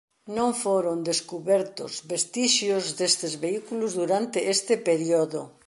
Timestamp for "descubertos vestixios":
1.09-2.85